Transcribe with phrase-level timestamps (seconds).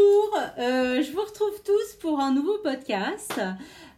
[0.00, 3.40] Bonjour, euh, je vous retrouve tous pour un nouveau podcast.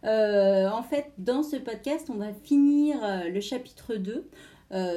[0.03, 4.29] Euh, en fait, dans ce podcast, on va finir euh, le chapitre 2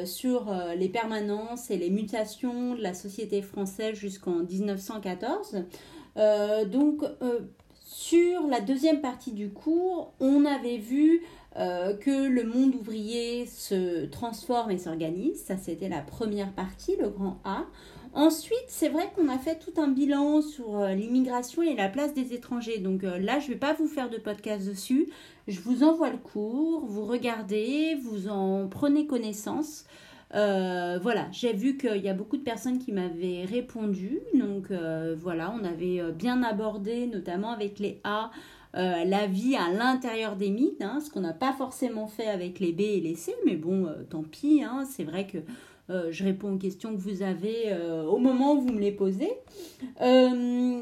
[0.07, 5.65] sur les permanences et les mutations de la société française jusqu'en 1914.
[6.73, 7.03] donc,
[7.85, 11.23] sur la deuxième partie du cours, on avait vu
[11.55, 15.45] que le monde ouvrier se transforme et s'organise.
[15.45, 17.67] Ça, c'était la première partie, le grand A.
[18.15, 22.15] Ensuite, c'est vrai qu'on a fait tout un bilan sur euh, l'immigration et la place
[22.15, 22.79] des étrangers.
[22.79, 25.09] Donc euh, là, je ne vais pas vous faire de podcast dessus.
[25.49, 29.85] Je vous envoie le cours, vous regardez, vous en prenez connaissance.
[30.35, 34.21] Euh, voilà, j'ai vu qu'il y a beaucoup de personnes qui m'avaient répondu.
[34.35, 34.73] Donc
[35.17, 38.31] voilà, on avait bien abordé, notamment avec les A,
[38.75, 42.73] la vie à l'intérieur des mythes, hein, ce qu'on n'a pas forcément fait avec les
[42.73, 45.39] B et les C, mais bon, tant pis, hein, c'est vrai que
[45.89, 48.93] euh, je réponds aux questions que vous avez euh, au moment où vous me les
[48.93, 49.31] posez.
[50.03, 50.81] Euh,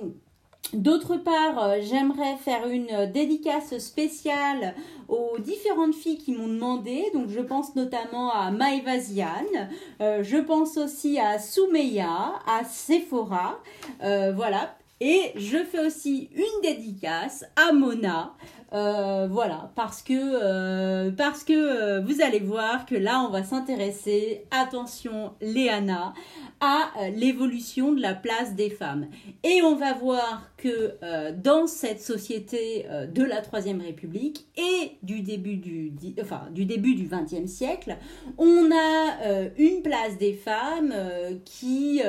[0.72, 4.74] d'autre part, j'aimerais faire une dédicace spéciale
[5.08, 7.05] aux différentes filles qui m'ont demandé.
[7.12, 13.61] Donc, je pense notamment à Maëva je pense aussi à Soumeya, à Sephora.
[14.00, 14.74] voilà.
[15.00, 18.34] Et je fais aussi une dédicace à Mona,
[18.75, 23.45] euh, voilà, parce que, euh, parce que euh, vous allez voir que là, on va
[23.45, 26.12] s'intéresser, attention Léana,
[26.61, 29.06] à l'évolution de la place des femmes.
[29.45, 30.95] Et on va voir que
[31.33, 35.92] dans cette société de la Troisième République et du début du,
[36.23, 37.98] enfin, du début du XXe siècle,
[38.39, 40.95] on a une place des femmes
[41.45, 42.01] qui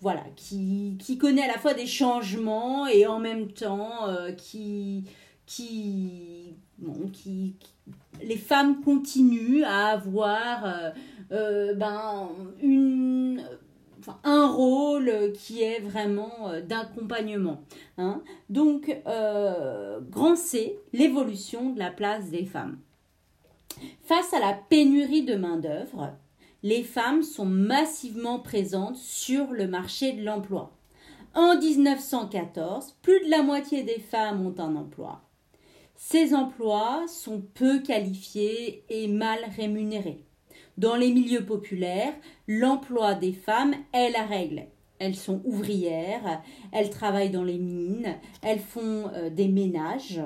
[0.00, 4.06] voilà, qui, connaît à la fois des changements et en même temps
[4.36, 5.04] qui,
[5.46, 6.54] qui,
[8.22, 10.90] les femmes continuent à avoir euh,
[11.32, 12.28] euh, ben,
[14.24, 17.62] un rôle qui est vraiment euh, d'accompagnement.
[17.98, 18.22] Hein.
[18.48, 18.94] Donc,
[20.10, 22.78] grand C, l'évolution de la place des femmes.
[24.02, 26.12] Face à la pénurie de main-d'œuvre,
[26.62, 30.72] les femmes sont massivement présentes sur le marché de l'emploi.
[31.34, 35.22] En 1914, plus de la moitié des femmes ont un emploi.
[35.96, 40.24] Ces emplois sont peu qualifiés et mal rémunérés.
[40.76, 42.14] Dans les milieux populaires,
[42.48, 44.64] l'emploi des femmes est la règle.
[44.98, 46.42] Elles sont ouvrières,
[46.72, 50.20] elles travaillent dans les mines, elles font euh, des ménages,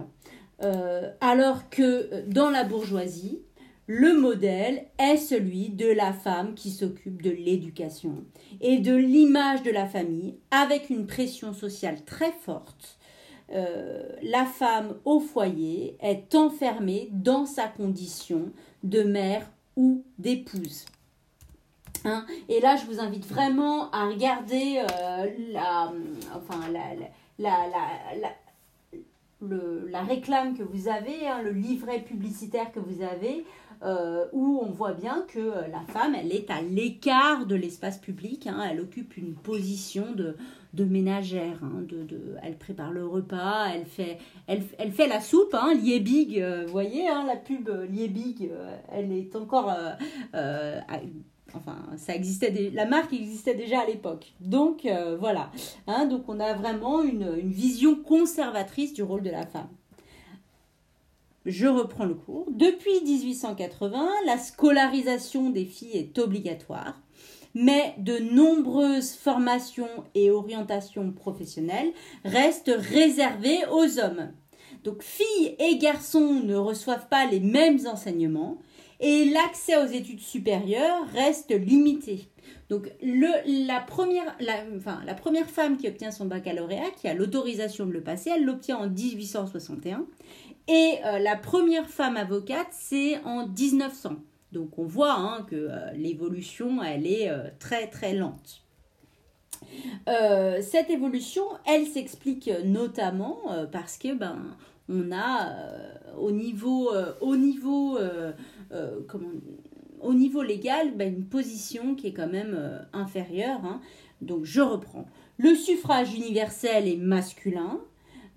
[0.63, 3.43] euh, alors que euh, dans la bourgeoisie,
[3.87, 8.25] le modèle est celui de la femme qui s'occupe de l'éducation
[8.61, 12.99] et de l'image de la famille avec une pression sociale très forte
[13.53, 18.51] euh, la femme au foyer est enfermée dans sa condition
[18.83, 19.47] de mère
[19.77, 20.87] ou d'épouse.
[22.05, 25.93] Hein et là, je vous invite vraiment à regarder euh, la,
[30.03, 33.45] réclame que vous avez, hein, le livret publicitaire que vous avez,
[33.83, 38.47] euh, où on voit bien que la femme, elle est à l'écart de l'espace public,
[38.47, 40.37] hein, elle occupe une position de,
[40.73, 41.59] de ménagère.
[41.63, 46.41] Hein, de, elle prépare le repas, elle fait, elle, elle fait la soupe, hein, Liebig,
[46.41, 49.73] euh, vous voyez, la pub euh, Liebig, euh, elle est encore...
[51.55, 54.35] enfin, ça existait, la marque existait déjà à l'époque.
[54.41, 54.89] Donc
[55.21, 55.51] voilà,
[56.11, 59.69] donc on a vraiment une, une vision conservatrice du rôle de la femme.
[61.47, 62.47] Je reprends le cours.
[62.51, 67.01] Depuis 1880, la scolarisation des filles est obligatoire
[67.55, 71.93] mais de nombreuses formations et orientations professionnelles
[72.25, 74.33] restent réservées aux hommes.
[74.83, 78.59] Donc filles et garçons ne reçoivent pas les mêmes enseignements
[79.05, 82.27] et l'accès aux études supérieures reste limité.
[82.71, 88.01] Donc la, première, la première femme qui obtient son baccalauréat, qui a l'autorisation de le
[88.01, 90.07] passer, elle l'obtient en 1861.
[90.69, 94.17] Et euh, la première femme avocate, c'est en 1900.
[94.53, 98.63] Donc on voit hein, que euh, l'évolution, elle est euh, très très lente.
[100.07, 103.39] Cette évolution, elle s'explique notamment
[103.73, 104.57] parce que ben
[104.89, 105.53] on a
[106.19, 106.91] au niveau
[107.21, 107.99] au niveau
[109.09, 109.31] comment,
[110.01, 113.65] au niveau légal ben, une position qui est quand même inférieure.
[113.65, 113.81] Hein.
[114.21, 115.07] Donc je reprends.
[115.37, 117.81] Le suffrage universel est masculin,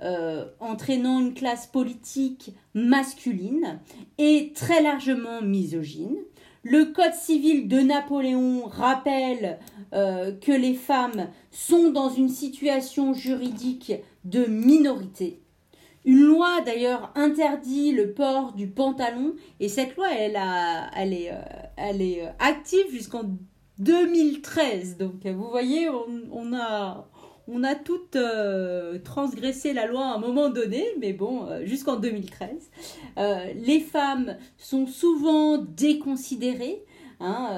[0.01, 3.79] euh, entraînant une classe politique masculine
[4.17, 6.17] et très largement misogyne.
[6.63, 9.59] Le Code civil de Napoléon rappelle
[9.93, 13.93] euh, que les femmes sont dans une situation juridique
[14.25, 15.39] de minorité.
[16.05, 21.31] Une loi d'ailleurs interdit le port du pantalon et cette loi elle, a, elle, est,
[21.31, 23.23] euh, est active jusqu'en
[23.79, 24.97] 2013.
[24.97, 27.07] Donc vous voyez, on, a,
[27.47, 28.17] on a toutes
[29.03, 32.71] transgressé la loi à un moment donné, mais bon, jusqu'en 2013.
[33.55, 36.83] les femmes sont souvent déconsidérées.
[37.19, 37.57] Hein,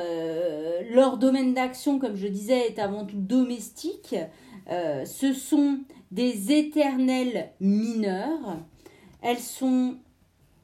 [0.92, 4.16] leur domaine d'action, comme je disais, est avant tout domestique.
[4.70, 5.80] ce sont
[6.12, 8.58] des éternelles mineures.
[9.22, 9.98] Elles sont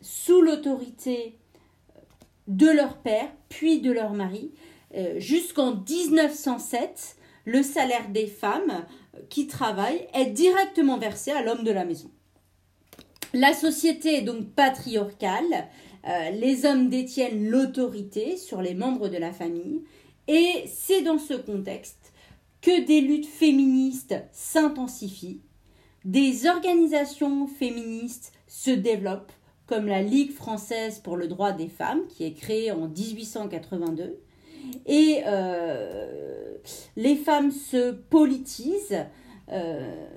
[0.01, 1.37] sous l'autorité
[2.47, 4.51] de leur père, puis de leur mari.
[4.95, 8.85] Euh, jusqu'en 1907, le salaire des femmes
[9.29, 12.11] qui travaillent est directement versé à l'homme de la maison.
[13.33, 15.67] La société est donc patriarcale,
[16.07, 19.83] euh, les hommes détiennent l'autorité sur les membres de la famille,
[20.27, 22.13] et c'est dans ce contexte
[22.61, 25.41] que des luttes féministes s'intensifient,
[26.03, 29.31] des organisations féministes se développent,
[29.67, 34.19] comme la Ligue française pour le droit des femmes, qui est créée en 1882.
[34.85, 36.55] Et euh,
[36.95, 39.05] les femmes se politisent
[39.51, 40.07] euh,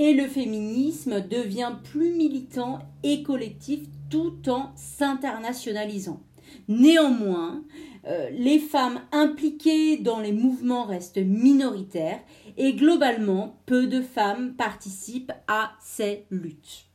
[0.00, 6.22] et le féminisme devient plus militant et collectif tout en s'internationalisant.
[6.68, 7.62] Néanmoins,
[8.06, 12.20] euh, les femmes impliquées dans les mouvements restent minoritaires
[12.56, 16.86] et globalement, peu de femmes participent à ces luttes.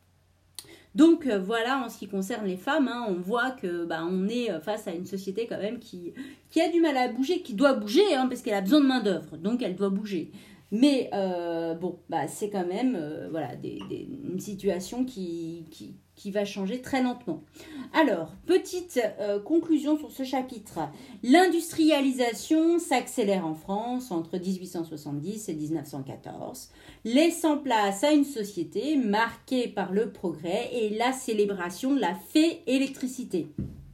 [0.96, 4.28] Donc euh, voilà en ce qui concerne les femmes, hein, on voit que bah, on
[4.28, 6.13] est euh, face à une société quand même qui,
[6.60, 9.02] a du mal à bouger, qui doit bouger hein, parce qu'elle a besoin de main
[9.02, 10.31] d'œuvre, donc elle doit bouger.
[10.72, 11.10] Mais
[11.80, 12.98] bon, bah, c'est quand même
[13.32, 15.66] voilà, une situation qui,
[16.16, 17.44] qui va changer très lentement.
[17.94, 20.80] Alors, petite euh, conclusion sur ce chapitre.
[21.24, 26.70] L'industrialisation s'accélère en France entre 1870 et 1914,
[27.04, 32.62] laissant place à une société marquée par le progrès et la célébration de la fée
[32.66, 33.48] électricité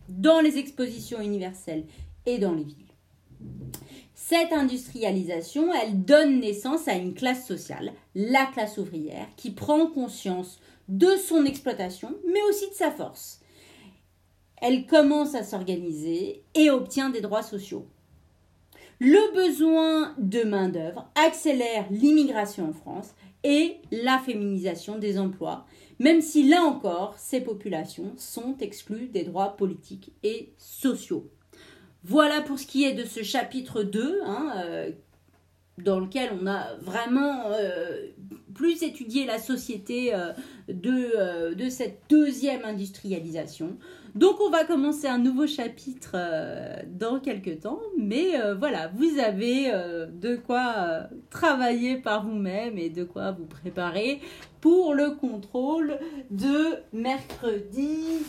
[0.07, 1.85] dans les expositions universelles
[2.25, 2.90] et dans les villes.
[4.13, 10.59] Cette industrialisation, elle donne naissance à une classe sociale, la classe ouvrière, qui prend conscience
[10.87, 13.41] de son exploitation, mais aussi de sa force.
[14.61, 17.87] Elle commence à s'organiser et obtient des droits sociaux.
[18.99, 25.65] Le besoin de main-d'œuvre accélère l'immigration en France et la féminisation des emplois,
[25.99, 31.29] même si là encore, ces populations sont exclues des droits politiques et sociaux.
[32.03, 34.91] Voilà pour ce qui est de ce chapitre 2, hein, euh,
[35.77, 38.07] dans lequel on a vraiment euh,
[38.55, 40.31] plus étudié la société euh,
[40.67, 43.77] de, de, cette deuxième industrialisation.
[44.15, 46.17] Donc on va commencer un nouveau chapitre
[46.87, 53.31] dans quelques temps, mais voilà, vous avez de quoi travailler par vous-même et de quoi
[53.31, 54.19] vous préparer
[54.59, 55.97] pour le contrôle
[56.29, 58.19] de mercredi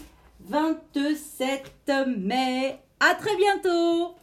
[0.44, 2.78] 27 mai.
[3.04, 4.14] À très bientôt